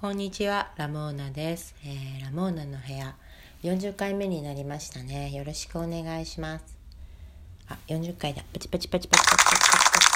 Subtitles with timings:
[0.00, 3.16] こんにちは、ラモーナです、えー、ラモーナの部屋
[3.64, 5.32] 40回目になりましたね。
[5.32, 6.78] よろしくお願いします。
[7.66, 8.44] あ、40回だ。
[8.52, 10.08] パチパチパチパチパチパチパチ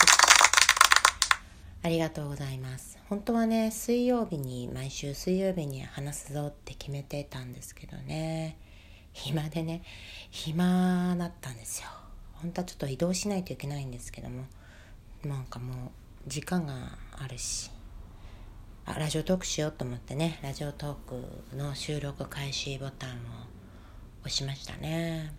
[1.82, 2.96] ありがとうございます。
[3.08, 8.56] 本当はね、水曜日に毎週水曜日に話すぞって決めてたんですけどね。
[9.12, 9.82] 暇でね、
[10.30, 11.88] 暇だったんですよ。
[12.34, 14.44] 本当はちょっと移動しないといけないんですけども、
[15.24, 15.90] なんかもう
[16.28, 17.72] 時間があるし。
[18.84, 20.40] あラジオトークしようと思ってね。
[20.42, 23.12] ラジオトークの収録開始ボタンを
[24.22, 25.32] 押しましたね。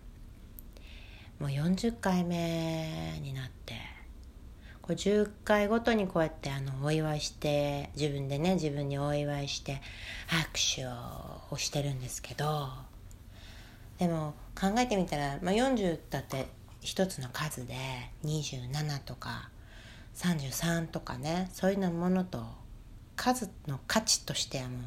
[1.38, 3.74] もう40回目になって。
[4.80, 9.82] これ10回ごとにこうやってあのお祝いして自分でね自分にお祝いして
[10.26, 10.90] 拍手を
[11.50, 12.68] 押してるんですけど。
[13.98, 16.48] でも考えてみたら、まあ、40だって
[16.80, 17.74] 一つの数で
[18.24, 19.50] 27とか
[20.16, 22.63] 33とかねそういうのものと
[23.16, 24.80] 数の価値としてはもう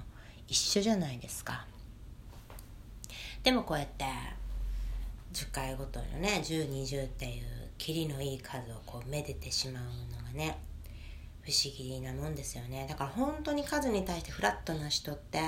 [0.48, 1.66] 一緒じゃないですか。
[3.44, 4.06] でもこうやって
[5.34, 7.44] 10回ごとのね1020っていう
[7.78, 10.58] キリのいい数をこうめでてしまうのがね
[11.44, 12.86] 不思議なもんですよね。
[12.90, 15.40] だから本当に数に対してフラットな人って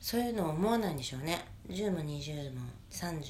[0.00, 1.44] そういうのを思わないんでしょうね。
[1.68, 2.60] 10も20も
[2.90, 3.20] 33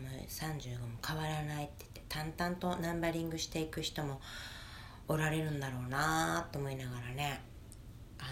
[0.00, 4.20] も35も変わらないって言って淡々とナンバリングしていく人も
[5.08, 7.40] おられるんだろうなと思いながらね
[8.18, 8.24] あ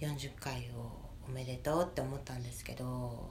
[0.00, 0.92] の40回を
[1.28, 3.30] おめでとうって思ったんですけど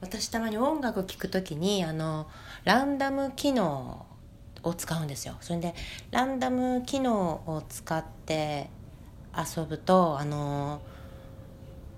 [0.00, 2.28] 私たまに音楽聴く時にあの
[2.64, 4.06] ランダム機能
[4.62, 5.36] を使うんですよ。
[5.40, 5.74] それで
[6.10, 8.68] ランダム機能を使って
[9.34, 10.82] 遊ぶとあの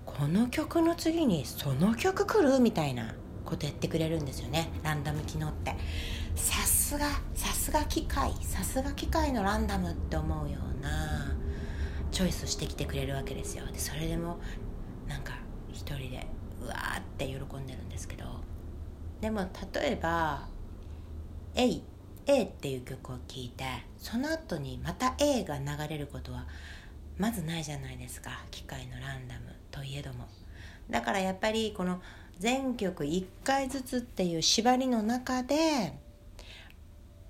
[0.07, 2.61] この曲の次にその曲来る？
[2.61, 4.71] みたいなことやってくれるんですよね。
[4.83, 5.75] ランダム機能って。
[6.89, 11.37] すがさすが機械さすが機械のランダムって思うような
[12.11, 13.67] チョイスしてきてくれるわけですよ。
[13.67, 14.39] でそれでも
[15.07, 15.35] なんか
[15.71, 16.27] 一人で
[16.63, 18.25] うわーって喜んでるんですけど。
[19.21, 20.49] でも例えば
[21.55, 21.83] 「A」
[22.25, 23.65] A っていう曲を聴いて
[23.99, 26.47] その後にまた A が流れることは
[27.19, 28.31] まずないじゃないですか。
[28.51, 30.27] 機械のランダムといえども。
[30.89, 32.01] だからやっぱりこの
[32.39, 36.08] 全曲1回ずつっていう縛りの中で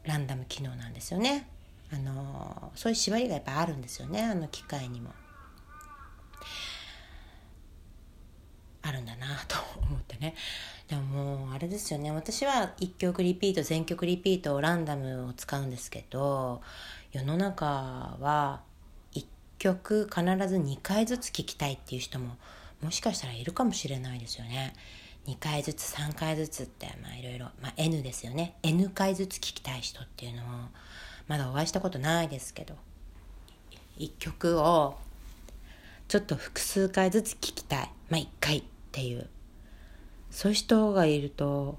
[0.09, 1.49] ランダム機能なんですよね。
[1.93, 4.23] あのそういう縛りがやっぱあるんですよね。
[4.23, 5.11] あの機械にも。
[8.83, 10.35] あるんだなと思ってね。
[10.89, 12.11] でももうあれですよね。
[12.11, 16.63] 私は1曲リピート全曲リピートランダムを使うんですけど
[17.13, 18.63] 世の中は
[19.13, 19.27] 1
[19.59, 22.37] 曲必ず2回ずつ聴きたいっていう人も
[22.81, 24.73] もしかしたらいるかもしれないですよね。
[25.27, 28.57] 2回ずつ3回ずつってまあいろいろ、まあ、N ですよね。
[28.63, 30.47] N 回ずつ聴きたい人っていうのを
[31.27, 32.75] まだお会いしたことないですけど。
[33.99, 34.97] 1曲を
[36.07, 37.91] ちょっと複数回ずつ聴きたい。
[38.09, 38.63] まあ1回っ
[38.93, 39.29] ていう。
[40.31, 41.79] そういう人がいると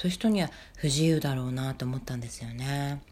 [0.00, 3.02] そういう人には不自由だろうなと思ったんですよね。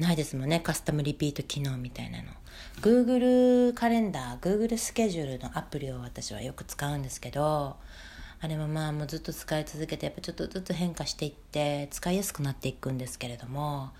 [0.00, 0.60] ないですもんね。
[0.60, 2.28] カスタムリピート機能みたいなの。
[2.80, 7.76] Google カレンダー Google スケジュールのアプリを私はよく使うんですけど
[8.40, 13.90] あれもまあもうずっと使い続けてやっぱちょっとずつ変化していって使いやすくなっていくんですけれども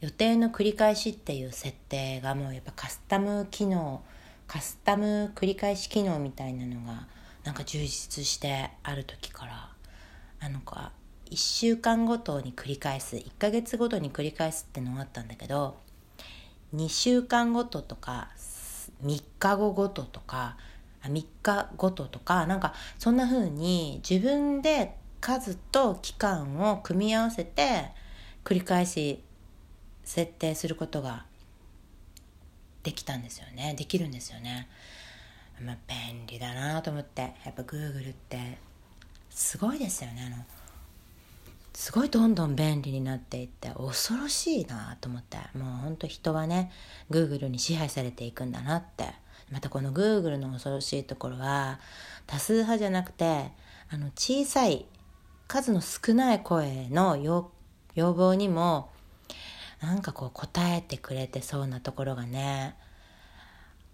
[0.00, 4.02] 予定の繰り返しっていう設定がもうやっぱカスタム機能
[4.48, 7.06] カスタム繰り返し機能みたいなのが
[7.44, 9.68] なんか充実してある時から
[10.40, 10.90] あのか
[11.34, 15.74] 1週間ごとに繰り返す1ヶ月ごとに繰り返すってのがあったんだけど
[16.76, 18.28] 2週間ごととか
[19.04, 20.56] 3日後ごととか
[21.02, 27.90] 3日ごととかなんかそんな風に自分で数と期間を組み合わせて
[28.44, 29.20] 繰り返し
[30.04, 31.24] 設定することが
[32.84, 33.74] できたんですよね。
[33.76, 34.68] できるんですよね、
[35.60, 38.58] まあ、便利だなと思ってやっぱ Google って
[39.30, 40.44] すごいですよねあの
[41.74, 45.36] すごいどんどん便利になっていって恐ろしいなと思って。
[45.58, 46.70] もうほんと人はね
[47.10, 49.12] Google に支配されていくんだなって。
[49.50, 51.78] またこの Google の恐ろしいところは
[52.26, 53.52] 多数派じゃなくて
[53.90, 54.86] あの小さい
[55.46, 57.50] 数の少ない声の要
[57.94, 58.90] 要望にも
[59.82, 62.74] なんかこう答えてくれてそうなところがね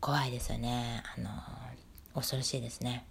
[0.00, 1.02] 怖いですよね。
[1.18, 1.30] あの
[2.14, 3.04] 恐ろしいですね。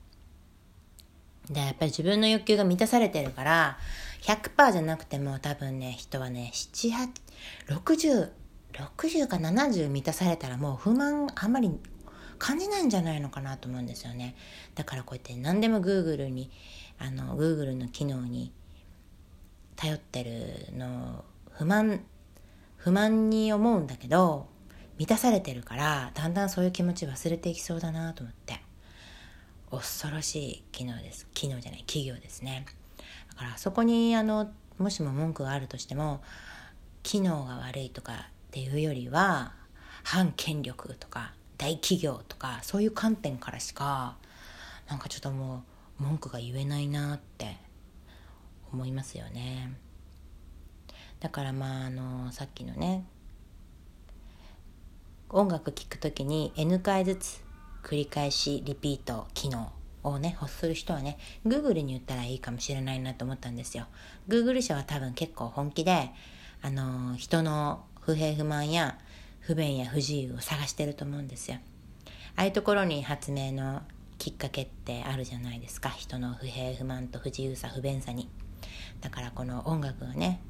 [1.50, 3.78] でやっぱり自分の欲求が満たされてるから
[4.22, 6.92] 100%じゃなくても多分ね人はね7、
[7.68, 8.30] 8、60、
[8.74, 11.72] 60か70満たされたらもう不満あんまり
[12.38, 14.36] 感じないんじゃないのかなと思うんですよね。
[14.76, 16.52] だからこうやって何でも Google に
[16.98, 18.54] あの Google の機能に
[19.76, 22.02] 頼ってるの不満
[22.78, 24.48] 不満に思うんだけど
[24.98, 28.69] 満たされてるからだんだんそういう気持ち忘れていきそうだなと思って。
[29.72, 31.28] 恐ろしい機能です。
[31.34, 32.66] 機能じゃない企業ですね。
[33.30, 36.22] だからそこにあのもしも文句があるとしても
[37.04, 38.16] 機能が悪いとかっ
[38.52, 39.54] ていうよりは
[40.04, 44.16] 反権力とか大企業とかそういう観点からしか
[44.90, 45.64] なんかちょっとも
[46.00, 47.58] う文句が言えないなって
[48.72, 49.74] 思いますよね。
[51.20, 53.06] だからまああのさっきのね
[55.30, 57.49] 音楽聴く時に N 回ずつ
[57.90, 63.88] 繰り返しリピート機能をね欲する人はね Google に言ったらいいかもしれないなと思ったんですよ。
[64.28, 66.12] Google 社は多分結構本気で
[66.62, 69.00] あの人の不平不満や
[69.40, 71.58] 不便や不自由を探してると思うんですよ。
[72.36, 73.82] ああいうところに発明の
[74.20, 75.90] きっかけってあるじゃないですか。
[75.90, 78.30] 人の不平不満と不自由さ不便さに。
[79.02, 80.42] だからこの音楽がね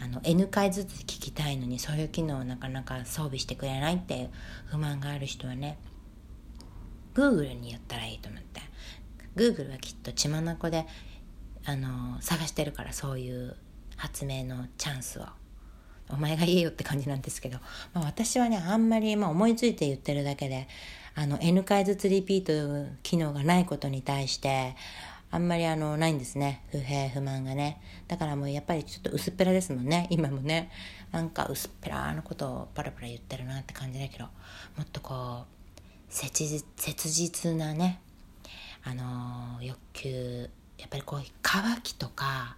[0.00, 4.30] あの N 回ずつ聞きたいのにそういう機能をなかなか装備してくれないっていう
[4.64, 5.76] 不満がある人はね
[7.14, 8.60] Google に言ったらいいと思って。
[9.36, 10.86] Google はきっと血眼で
[11.64, 13.56] あの探してるからそういう
[13.96, 15.26] 発明のチャンスを。
[16.10, 17.58] お前が言えよって感じなんですけど、
[17.92, 20.66] まあ、私はねあんまり、まあ、思いついて言ってるだけで
[21.14, 24.74] あの N 回ずつリピート機能がないことに対して
[25.30, 26.64] あんまりあのないんですね。
[26.70, 27.82] 不平不満がね。
[28.08, 30.06] だからもうやっぱりちょっと薄っぺらですもんね。
[30.08, 30.70] 今もね。
[31.12, 34.24] なんか薄っぺらのことをパラパラ言ってるなって感じだけど。
[34.24, 34.30] も
[34.84, 35.57] っとこう
[36.08, 36.46] 切
[37.10, 38.00] 実なね
[38.84, 42.56] あの、欲求やっぱりこう渇きとか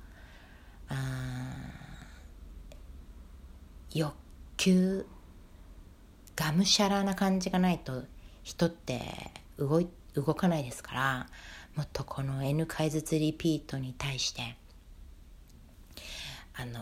[3.93, 4.14] 欲
[4.56, 5.06] 求
[6.37, 8.05] がむしゃらな感じがないと
[8.43, 9.00] 人って
[9.58, 11.26] 動い動かないですから
[11.76, 14.56] もっとこの N 回ずつリピートに対して
[16.55, 16.81] あの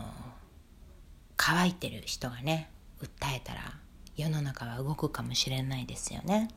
[1.37, 2.69] 乾いてる人がね
[3.01, 3.61] 訴えたら
[4.19, 6.49] 世の中は動くかもしれないですよね。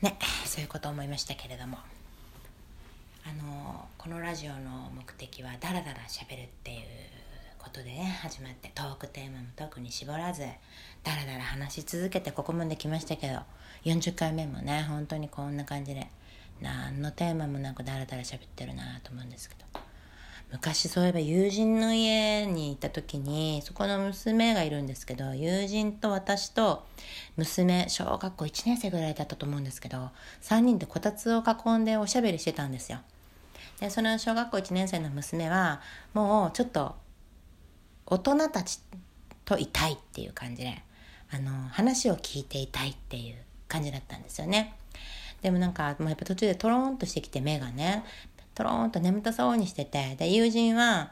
[0.00, 1.78] ねそういうこと思いましたけれども
[3.24, 6.78] あのこのラジオの目的はダラダラしゃべるっていう
[7.58, 10.42] ことでね始まってトークテーマも特に絞らず
[11.04, 13.40] ダラダラ話し続けてここまで来ましたけど
[13.84, 16.08] 40回目もね本当にこんな感じで
[16.60, 19.71] 何のテーマもなくダラダラ喋ってるなと思うんですけど
[20.52, 26.86] 昔そういえば友人の家に行った時にそこの娘がいるんですけど友人と私と
[27.38, 30.10] 娘小学校1年生ぐらいだったと思うんですけど
[30.42, 32.98] 3人でこたつを囲んでおしゃべりしてたんですよ。
[33.80, 35.80] でその小学校1年生の娘は
[36.12, 36.96] もうちょっと
[38.06, 38.80] 大人たち
[39.46, 40.82] といたいっていう感じで
[41.30, 43.36] あの話を聞いていたいっていう
[43.68, 44.74] 感じだったんですよね。
[45.42, 48.04] でもなんか、もうやっぱ途中でトローンとしてきて目がね、
[48.54, 51.10] トローンと眠たそうにしてて、で、友人は、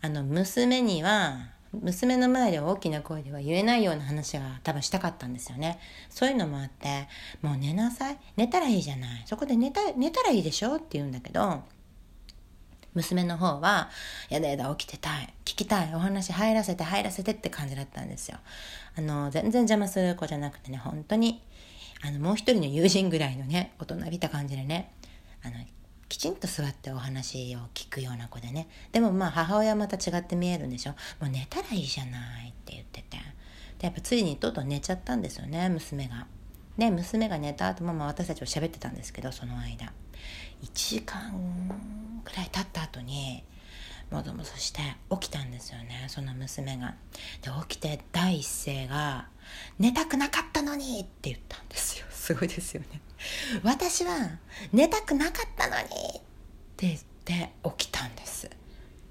[0.00, 5.78] あの、娘には、娘の前で大きな声では言えないような話が多分したかったんですよね。
[6.08, 7.08] そういうのもあって、
[7.42, 8.18] もう寝なさい。
[8.36, 9.22] 寝たらいいじゃない。
[9.26, 11.62] そこで寝た、寝たらいいでしょって言うんだけど、
[12.94, 13.88] 娘の方は、
[14.28, 15.32] やだやだ起きてたい。
[15.44, 15.94] 聞きたい。
[15.94, 18.38] お話入らせて入らせてって感じだったんですよ。
[18.96, 21.40] あの、全然邪魔する子じゃなくてね、本当に
[22.02, 24.92] あのもう一人の友人ぐらいのね大人びた感じでね
[25.44, 25.54] あの
[26.10, 28.68] きちんと座ってお話を聞くような子でね。
[28.90, 30.90] でもまあ母親はまた違って見えるんでしょ。
[31.20, 33.16] もう寝たらいいじゃないって言ってて。
[33.78, 36.26] でやっぱついにとうとう寝ちゃったんですよね娘が。
[36.76, 39.92] で娘が寝た後もまあ私たちは喋ってたんですけどその間。
[40.64, 41.32] 1時間
[42.24, 43.44] ぐらい経った後に
[44.10, 46.94] もぞもぞして起きたんですよねその娘が。
[47.42, 49.28] で起きて第一声が
[49.78, 52.06] 「寝たくなかったのに!」って言ったんですよ。
[52.10, 53.00] すごいですよね。
[53.62, 54.38] 私は
[54.72, 55.88] 寝たくなかったのにっ
[56.76, 58.50] て言って起きたんです。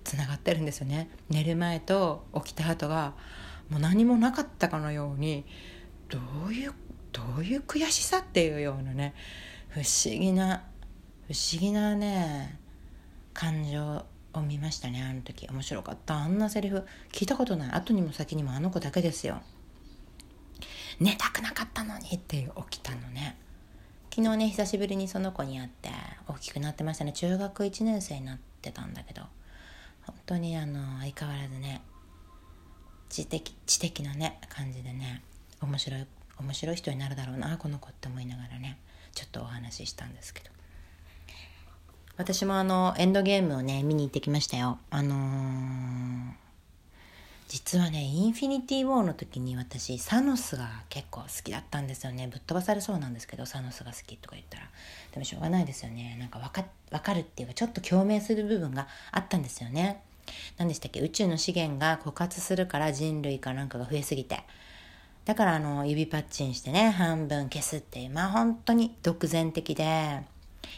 [0.04, 1.10] つながってるんですよね。
[1.30, 3.14] 寝る前と起きた後が
[3.70, 5.46] もう何もなかったかのように
[6.10, 6.74] どういう
[7.12, 9.14] どういう悔しさっていうようなね
[9.70, 10.64] 不思議な
[11.28, 12.60] 不思議なね
[13.34, 15.48] 感情を見ましたねあの時。
[15.48, 16.16] 面白かった。
[16.16, 16.86] あんなセリフ。
[17.12, 17.72] 聞いたことない。
[17.72, 19.42] 後にも先にもあの子だけですよ。
[21.00, 23.38] 寝たくなかったのにっていう起きたのね。
[24.14, 25.90] 昨日ね久しぶりにその子に会って
[26.28, 27.14] 大きくなってましたね。
[27.14, 29.24] 中学1年生になってたんだけど。
[30.06, 31.82] 本当にあの相変わらずね
[33.10, 35.24] 知的知的なね感じでね
[35.62, 36.08] 面白い
[36.40, 38.80] 面白い人になるだろうなこの子って思いながらね
[39.14, 40.59] ちょっとお話ししたんですけど。
[42.20, 44.78] 私もあのエンドゲームをね見に行ってきましたよ。
[44.90, 46.34] あのー、
[47.48, 52.28] 実はねインフィニティ・ウォーの時に私サノスが結構好きだったんですよね。
[52.28, 54.66] ぶっ飛ばされそうなんですけどサノスが好きとか言ったら。
[55.14, 56.18] でもしょうがないですよね。
[56.20, 60.04] なんか分か分かるっていうかちょっと共鳴する部分があったんですよね。
[60.58, 61.00] 何でしたっけ？
[61.00, 64.44] 宇宙の資源が枯渇するから人類かなんかが増えすぎて。
[65.24, 70.20] だからあの指パッチンしてね半分消すっていうまあ本当に独善的で。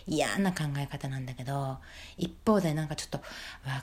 [0.08, 1.78] 嫌な考え方なんだけど
[2.18, 3.26] 一方でなんかちょっと分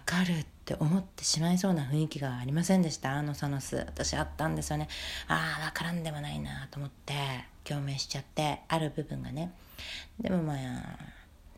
[0.05, 3.13] かるって思ってしまいそうな雰囲気がありませんでした？
[3.13, 3.77] あのサノス。
[3.77, 4.89] 私あったんですよね。
[5.29, 7.15] ああ分からんでもないなと思って
[7.65, 9.53] 共鳴しちゃってある部分がね。
[10.21, 10.57] でもまあ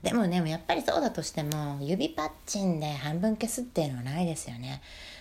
[0.02, 4.80] でもねやっぱりそうだとしても指パッチンで半分消すっていうのはないですよね。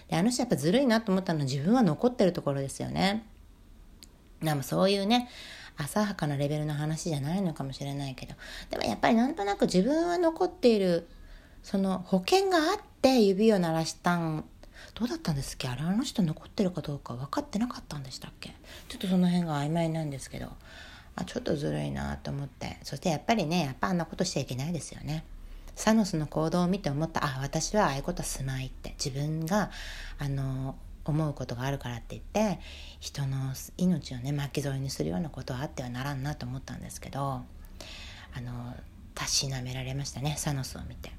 [0.09, 3.25] であの人やっぱずるいなと思ったのは自分は残ってるところですよね。
[4.41, 5.29] でもそういうね
[5.79, 8.35] 浅はかなレベルの話じゃないのかもしれないけど。
[8.69, 11.07] でもやっぱりなんとなく自分は残っている
[11.63, 14.45] その保険があって指を鳴らしたん
[14.93, 15.67] どうだったんですっけ？
[15.67, 18.53] あれあの人残ってるかどうか分かってなかったんでしたっけ？
[18.87, 20.47] ちょっとその辺が曖昧なんですけど。
[21.15, 22.77] あちょっとずるいなと思って。
[22.83, 25.25] そしてやっぱりねやっぱあんなことしちゃいけないですよね。
[25.75, 27.25] サノスの行動を見て思った。
[27.25, 28.93] あ私はああいうことはすまいって。
[29.03, 29.69] 自分が
[30.17, 30.75] あの
[31.05, 32.59] 思うことがあるからって言って
[32.99, 37.43] 人の命をね巻き添えにするようなことはあってはならんなと思ったんですけどあ
[38.41, 38.75] の
[39.15, 41.11] たしなめられましたねサノスを見て。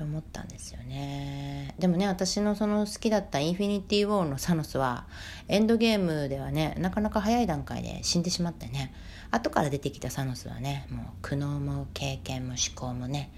[0.00, 5.04] と思ったんですよねでもね私のその好きだった「インフィニティ・ウォー」のサノスは
[5.46, 8.94] エンドゲームではねなかなか早い段階で死んでしまってね
[9.30, 13.30] 後から出てきたサノスはねもう苦悩も経験も思考もね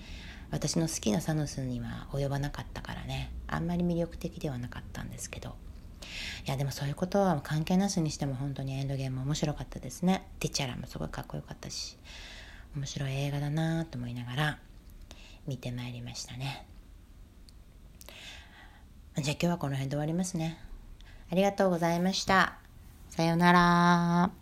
[0.52, 3.32] 私の好きなサノスには及ばなかったからね。
[3.48, 5.56] あんまり魅力的ではなかったんですけど。
[6.46, 10.28] いやでもそういうことは関係なしにしても本当にエンドゲーム面白かったですね。
[10.38, 11.96] ティチャラもすごいかっこよかったし。
[12.76, 14.58] 面白い映画だなと思いながら
[15.46, 16.66] 見てまいりましたね。
[19.16, 20.58] じゃあ今日はこの辺で終わりますね。
[21.30, 22.58] ありがとうございました。
[23.08, 24.41] さようなら。